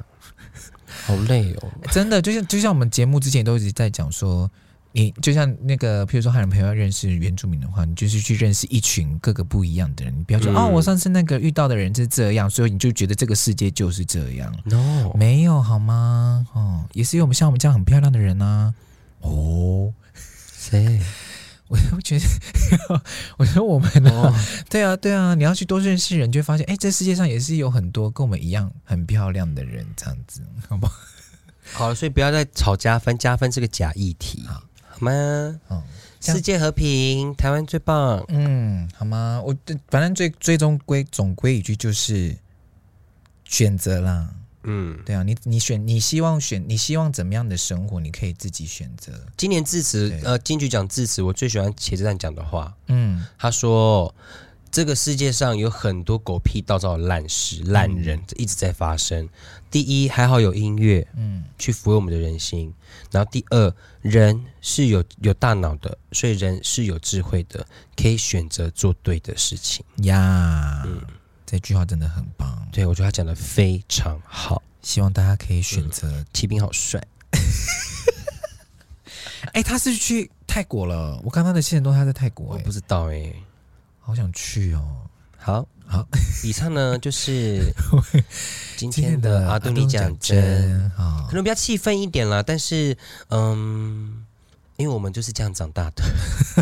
[1.07, 4.49] 好累哦， 真的，就像就像我们节目之前都一直在讲说。
[4.92, 10.12] 你就像那个，譬如说，汉人朋友要认识原住民的话，你就是去认识一群各个不一样的人。
[10.18, 14.53] 你不要说、嗯、哦，我上次那个遇到的人是这样，所以你就觉得这个世界就是这样。
[14.64, 16.46] No，没有好吗？
[16.55, 18.74] 哦，也是有我们像我们这样很漂亮的人啊。
[19.20, 19.92] 哦，
[20.53, 21.00] 谁？
[21.68, 22.24] 我我觉得，
[23.38, 24.35] 我觉得我们呢、哦，
[24.68, 30.94] 对啊，对啊，你要去多认识人，就会发现，哎，这世界上也是有很多跟我们一样很漂亮的人，这样子，好不好？
[31.72, 34.44] 好了，所以不要再吵加分，加分是个假议题。
[35.04, 35.60] 吗？
[35.70, 35.82] 嗯，
[36.20, 38.24] 世界和平，台湾最棒。
[38.28, 39.42] 嗯，好吗？
[39.44, 39.56] 我
[39.88, 42.36] 反正最最终归总归一句就是
[43.44, 44.30] 选择啦。
[44.64, 49.12] 嗯，对啊，你你选，你希望选，你希望怎么样的生活，你可以自己选择。
[49.36, 52.76] 今年致辞，呃，金曲奖致辞，我最喜欢茄子蛋讲的话。
[52.88, 54.14] 嗯，他说。
[54.70, 59.28] 这个世界上有很多狗屁倒灶的烂事、烂人，嗯、一直在发生。
[59.70, 62.72] 第一，还好有音乐，嗯，去抚慰我们的人心。
[63.11, 70.85] 然后第二，人是有有大脑的，所以人是有智慧的，可以选择做对的事情呀。
[70.87, 71.00] 嗯，
[71.44, 72.68] 这句话真的很棒。
[72.70, 74.62] 对，我觉得他讲的非常好。
[74.83, 76.24] 希望大家可以选择。
[76.33, 77.02] 骑兵好帅。
[79.52, 81.20] 哎，他是去泰国了。
[81.24, 82.54] 我看他的现实动态，他在泰国。
[82.54, 83.42] 我不知道哎、欸。
[84.11, 85.07] 好想去哦！
[85.38, 85.64] 好。
[85.87, 86.05] 好，
[86.44, 87.73] 以上呢就是
[88.77, 90.90] 今天的阿杜尼讲真，
[91.29, 92.96] 可能比较气愤一点啦，但是
[93.29, 94.25] 嗯，
[94.77, 96.03] 因为我们就是这样长大的，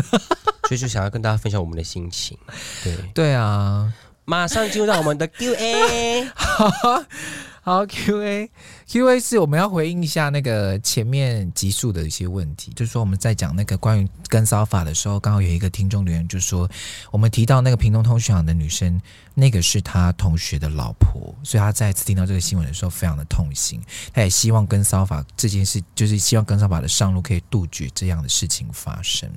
[0.67, 2.37] 所以就想要跟大家分享我们的心情。
[2.83, 2.97] 对。
[3.13, 3.91] 对啊，
[4.25, 6.27] 马上进入到我们的 Q&A。
[7.69, 8.49] 好，Q A
[8.87, 16.67] Q A 是我们要回应一下那个前面集数的一些问题，就是说我们在讲那个关于跟骚法的时候，刚好有一个听众留言，就说
[17.11, 18.99] 我们提到那个屏东通讯行的女生，
[19.35, 23.79] 那个是他同学的老婆，所以他再次听到这个新闻的时候非常的痛心，
[24.11, 29.29] 他也希望跟骚法这件事，就是希望跟骚法的上路可以杜绝这样的事情发生。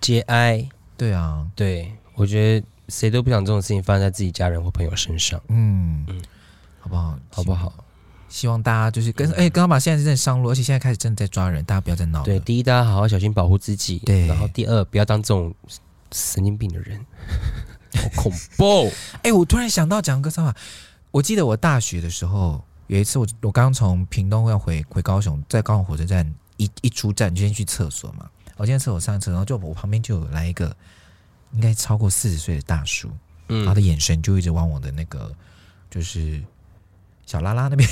[0.00, 2.66] 节哀，对啊，对我觉得。
[2.90, 5.40] 谁都不想这种事情发生在自己家人或朋友身上。
[5.48, 6.20] 嗯嗯，
[6.80, 7.18] 好不好？
[7.30, 7.72] 好不好？
[8.28, 12.22] 希望大家就是跟哎，刚刚把现在正在上路，而且现在开始真的在抓人，大家不要再闹。
[12.22, 13.98] 对，第一，大家好好小心保护自己。
[14.00, 15.54] 对，然后第二，不要当这种
[16.12, 17.04] 神经病的人，
[17.96, 18.92] 好恐怖。
[19.22, 20.54] 哎，我突然想到讲个啥，
[21.10, 28.30] 我记得我大学的时候有一次我，我我刚从屏东要回回高雄，在高雄火车站一一出站就先去厕所嘛。
[28.56, 30.76] 我今天厕所上车，然后就我旁边就有来一个。
[31.52, 33.10] 应该超过四十岁的大叔，
[33.48, 35.34] 嗯，他的眼神就一直往我的那个
[35.90, 36.42] 就是
[37.26, 37.88] 小拉拉那边，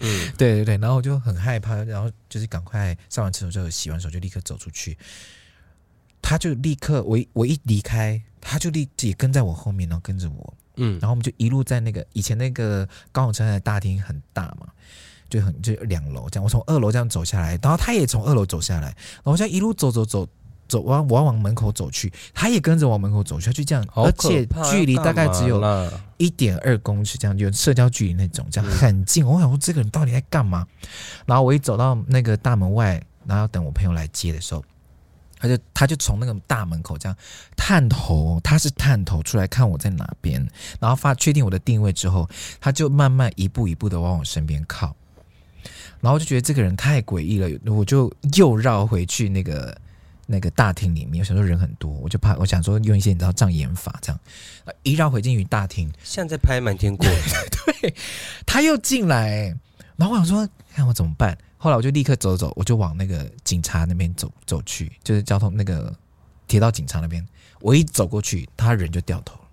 [0.00, 4.96] 嗯， 对对对，然后我就很害怕，然后就是赶快上完厕所之后洗完手就立刻走出去，
[6.22, 14.68] 他就立刻我一我一离开，他就立即跟在我后面，然后跟着我，嗯，然后我们就一路在那个以前那个高雄车站的大厅很大嘛。
[15.30, 20.28] 就很就两楼这样，我从二楼这样走下来，然后他也从二楼走下来，然后这样一路走走走
[20.68, 25.62] 走，往我要往门口走去，他也跟着往门口走去，他就这样，而且距离大概只有
[26.16, 29.26] 一点二公尺，这样有社交距离那种，这样很近。
[29.26, 30.66] 我想说这个人到底在干嘛？
[31.26, 34.64] 然后我一走到那个大门外，然后等我朋友来接的时候。
[35.36, 37.14] 他就他就从那个大门口这样
[37.54, 40.40] 探头，他是探头出来看我在哪边，
[40.80, 42.26] 然后发确定我的定位之后，
[42.58, 44.96] 他就慢慢一步一步的往我身边靠，
[46.00, 49.76] 然后就觉得这个人太诡异了，我就又绕回去那个
[50.26, 54.20] 那个大厅里面，我想说人很多，我就怕我想说用一些你知道障眼法这样，
[54.82, 57.06] 一绕回进去大厅，像在拍瞒天过
[57.80, 57.94] 对，
[58.46, 59.54] 他又进来，
[59.96, 61.36] 然后我想说看我怎么办。
[61.56, 65.94] 后来我就立刻走走，我就往那个警察那边走走去，就是交通那个
[66.46, 67.26] 铁道警察那边。
[67.60, 69.48] 我一走过去，他人就掉头了，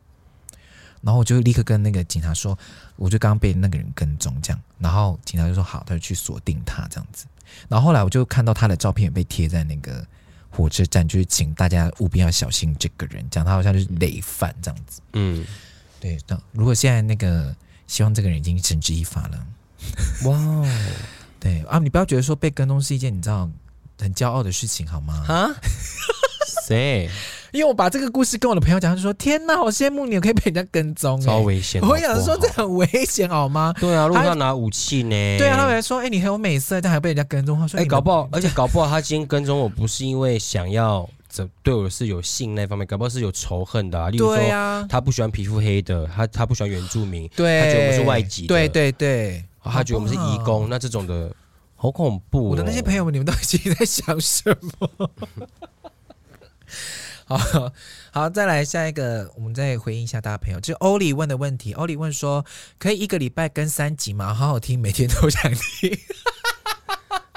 [0.99, 2.57] 然后我就立刻跟那个警察说，
[2.97, 4.61] 我就刚刚被那个人跟踪这样。
[4.77, 7.25] 然后警察就说好，他就去锁定他这样子。
[7.69, 10.05] 然后后来我就看到他的照片也被贴在那个
[10.51, 15.01] 火车站，就是请大家务必要小心这个人，讲他好像就是累犯这样子。
[15.13, 15.45] 嗯，
[15.99, 16.17] 对。
[16.27, 17.55] 那如果现在那个
[17.87, 19.45] 希望这个人已经绳之以法了，
[20.25, 20.67] 哇。
[21.39, 23.49] 对啊，你不要觉得说被跟踪是一件你知道
[23.97, 25.25] 很骄傲的事情好吗？
[25.27, 25.49] 啊？
[26.67, 27.09] 谁？
[27.51, 33.73] 因为我把这个故事跟我的朋友讲，他就说：“天哪，好羡慕你，可以被人家跟踪，超危险。”我想说这很危险好吗？
[33.79, 35.09] 对啊，如果要拿武器呢？
[35.37, 44.09] 对啊，他们说：“哎，你很有美色，但还被人家跟踪。”他说：“哎，搞不好，而且 搞不好他今天跟踪我不是因为想要这对我是有性那方面，搞不好是有仇恨的啊。
[44.09, 51.31] 例如说，他不喜欢皮肤黑的，他他不喜欢原住民，对，他觉得我们是外籍的，对对对。”他觉得我们是移工，那这种的
[51.75, 52.49] 好恐怖、哦。
[52.51, 54.43] 我的那些朋友们，你们到底在想什
[54.79, 54.89] 么？
[57.37, 57.71] 好
[58.11, 60.59] 好，再来下一个，我们再回应一下大家朋友。
[60.59, 62.45] 就欧里问的问题，欧里问说：
[62.77, 64.33] 可以一个礼拜更三集吗？
[64.33, 65.97] 好好听，每天都想听。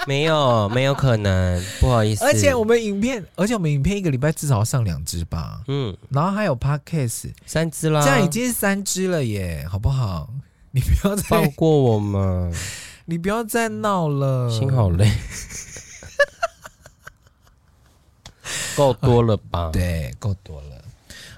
[0.07, 2.25] 没有，没有可能，不好意思。
[2.25, 5.63] 而且我们影片，而且我们影片一个礼拜至少要上两支吧？
[5.69, 10.29] 嗯，然后还有 Podcast 三支啦，这样已经是三支了耶，好不好？
[10.73, 12.53] 你不要再放过我们！
[13.07, 15.11] 你不要再闹了，心好累，
[18.77, 19.71] 够多了吧？
[19.75, 20.85] 对，够多了。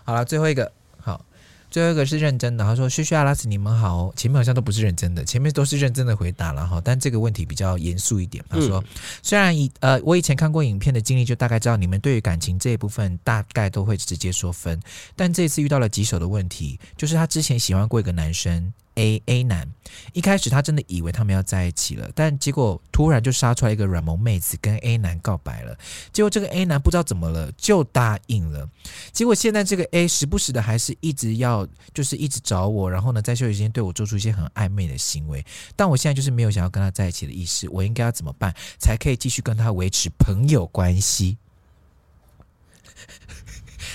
[0.05, 0.71] 好了，最后一个。
[0.99, 1.25] 好
[1.69, 6.81] 最后一个是认真的，他说：“嘘嘘阿拉斯，你们好。”前面好像都不是认真的，前面都是认真的回答了哈。
[6.83, 8.43] 但这个问题比较严肃一点。
[8.49, 14.81] 他说：“嗯、虽然以呃，我以前看过影片的经历，就大概知道你们对于感情这一部分大概都会直接说分。
[15.15, 19.67] 但这次遇到了棘手的问题，就是他之前喜欢过一个男生。” A A 男
[20.13, 25.79] 一开始他真的以为他们要在一起了，但结果突然就杀出来一个软萌妹子跟 A 男告白了，
[26.13, 28.69] 结果这个 A 男不知道怎么了就答应了，
[29.13, 35.45] 结果现在这个 A 时不时的还是一直要就是一直找我，然后呢在休息时间对我做出一些很暧昧的行为，
[35.77, 41.37] 但我现在就是没有想要跟他在一起的意思，我应该要怎么办才可以继续跟他维持朋友关系？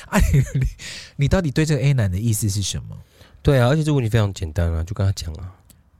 [0.07, 0.43] 啊，你
[1.15, 2.97] 你到底对这个 A 男的意思是什么？
[3.43, 5.56] 对啊，而且这个问题非常简单啊，就跟他讲啊。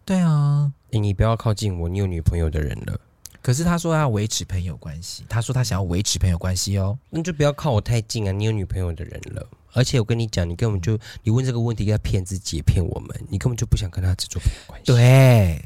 [0.06, 2.99] 对啊，欸，你不要靠近我，你有女朋友的人了。
[3.41, 6.97] 可是他说他要维持朋友关系，他说他想要维持朋友关系哦。
[7.10, 9.47] 那就不要靠我太近啊，你有女朋友的人了。
[9.73, 14.86] 而且我跟你讲，你根本就你问这个问题，要骗自己，骗我们，你根本就不想跟他只做朋友关系。
[14.86, 15.65] 对，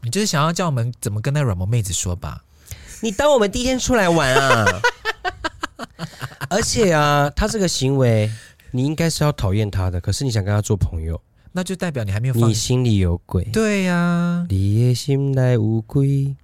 [0.00, 2.42] 你就是想要叫我们怎么跟那软萌妹子说吧？
[3.02, 4.66] 你当我们第一天出来玩啊？
[6.50, 8.30] 而且啊，他这个行为。
[8.74, 11.20] 你应该是要讨厌他的，可是你想跟他做朋友，
[11.52, 12.50] 那就代表你还没有放。
[12.50, 13.44] 你心里有鬼。
[13.52, 16.34] 对呀、啊，你的心内无鬼，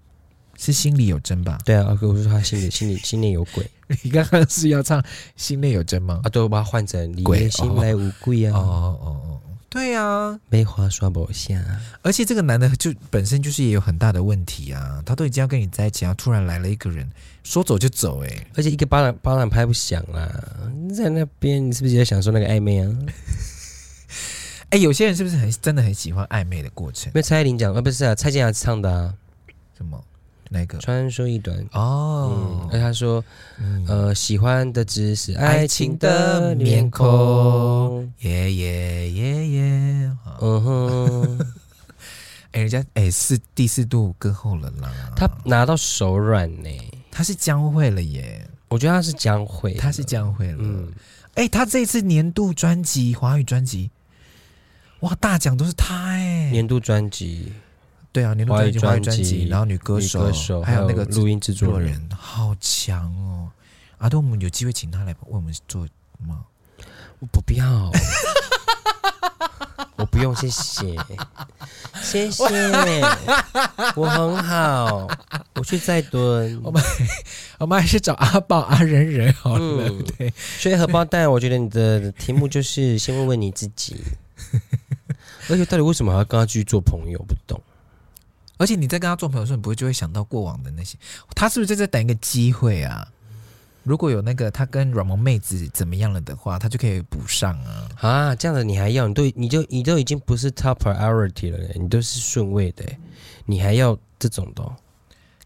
[0.56, 1.58] 是心里有针吧？
[1.64, 3.68] 对啊，我说他心里心里心里有鬼。
[4.04, 6.20] 你刚刚是要唱心内有针吗？
[6.22, 8.56] 啊，对，我把它换成你的心内无鬼啊。
[8.56, 9.40] 哦哦哦，
[9.70, 11.62] 对呀、啊，没话说不下。
[12.02, 17.08] 而且这个男的就本身就是也有很大的问题啊，他都已经要跟你在一起，然后突然来了一个人。
[17.42, 20.28] 说走就走，哎，而且一个巴掌巴掌拍不响啦！
[20.94, 22.92] 在那边，你是不是也在享受那个暧昧啊？
[24.70, 27.06] 哎，有些人是不是很真的很喜欢暧昧的过程？
[27.06, 29.14] 因为蔡依林讲，啊，不是啊，蔡健雅唱的啊，
[29.76, 30.04] 什么？
[30.50, 30.76] 那个？
[30.78, 32.68] 传说一段哦。
[32.70, 33.24] 而、嗯、他说，
[33.58, 40.16] 嗯、呃，喜欢的只是爱情的面孔，耶耶耶耶。
[40.42, 41.40] 嗯哼。
[42.52, 46.68] 哎，人家哎，四第四度歌后了啦，他拿到手软呢。
[47.08, 50.58] 他是将会了耶，我觉得他是将会，他是将会了。
[50.58, 50.92] 嗯，
[51.34, 53.90] 哎，他这次年度专辑华语专辑，
[55.00, 56.50] 哇，大奖都是他哎。
[56.50, 57.52] 年度专辑，
[58.12, 63.48] 对啊，年度专辑华语专辑，然后女歌手，歌手还有那个录音制作人，好强哦。
[63.98, 65.86] 阿东，我们有机会请他来为我们做
[66.26, 66.40] 吗？
[67.20, 67.92] 我不要，
[69.96, 70.96] 我不用，谢谢，
[72.02, 73.02] 谢谢谢，
[73.94, 75.06] 我很好，
[75.54, 76.58] 我去再蹲。
[76.64, 76.82] 我们
[77.58, 79.88] 我们还是找阿宝阿仁仁好了。
[79.88, 84.02] 嗯、对，所以荷包蛋，我觉得你的题目就是先问问你自己，
[85.48, 87.18] 而且到底为什么还要跟他继续做朋友？
[87.28, 87.60] 不懂。
[88.60, 90.98] 而且你在跟他做朋友的时候，你不会就会想到过往的那些？
[91.34, 93.08] 他是不是在这等一个机会啊？
[93.84, 97.88] 如果有那个他跟软萌妹子怎么样了的话，他就可以补上啊！
[98.00, 99.08] 啊，这样的你还要？
[99.08, 102.84] 你都你就你都已经不是 top priority 了，你都是顺位的，
[103.46, 104.62] 你还要这种的？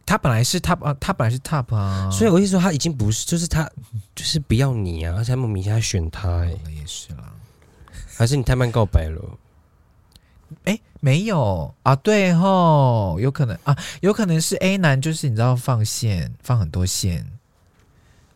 [0.05, 3.71] 他本来是 top 啊，他本来是 top 啊，所以我意思说他已经不是，就是他
[4.17, 7.33] 就是不要你啊，而且他们明显选他，哎，也是啦，
[8.17, 9.39] 还是你太慢告白了？
[10.65, 17.31] 哎，没有啊，对吼，有可能啊，有可能是 A 男，就是你知道放线放很多线。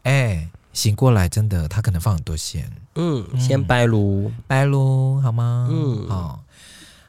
[0.02, 2.70] 哎，醒过来，真的，他可能放很多线。
[2.96, 5.66] 嗯，先拜噜，拜噜，好吗？
[5.70, 6.44] 嗯，好，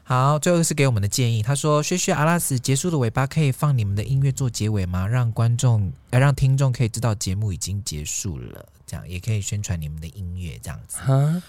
[0.02, 0.38] 好。
[0.38, 5.06] 最后是给我们的建议，他说：“薛薛阿拉斯结束的尾巴可以放你们的音乐做结尾吗？
[5.06, 11.00] 让观众，呃，让听众可以知道节目已经结束了，这样也可以宣传你们的音乐，这样子。
[11.00, 11.42] 哈，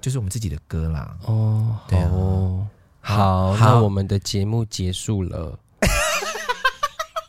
[0.00, 1.14] 就是我们自己的歌啦。
[1.26, 2.66] 哦，对哦，
[3.04, 5.58] 好，好，那我们的节目结束了。”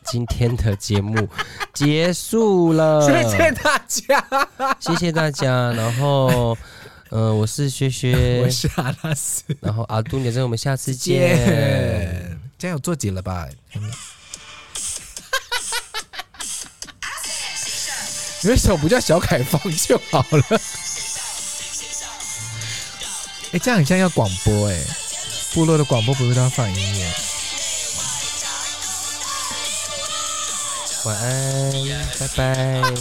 [0.08, 1.28] 今天的节目
[1.74, 4.48] 结束了，谢谢大家，
[4.78, 5.72] 谢谢大家。
[5.72, 6.56] 然后，
[7.10, 12.38] 呃，我是薛薛， 我是阿拉斯，然后阿杜，你在我们下次见。
[12.56, 13.46] 这样有做结了吧？
[18.42, 20.60] 你为什么不叫小凯放就好了？
[23.52, 24.80] 哎，这样很像要广播哎，
[25.56, 27.10] 部落的广播不是都要放音乐？
[31.04, 31.72] 晚安，
[32.20, 32.82] 拜拜。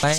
[0.00, 0.16] 拜。